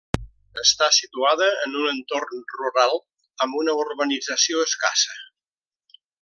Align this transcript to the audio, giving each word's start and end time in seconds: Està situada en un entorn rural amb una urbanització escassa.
Està 0.59 0.85
situada 0.99 1.49
en 1.65 1.75
un 1.81 1.89
entorn 1.91 2.41
rural 2.61 2.97
amb 3.47 3.61
una 3.61 3.77
urbanització 3.85 4.65
escassa. 4.71 5.21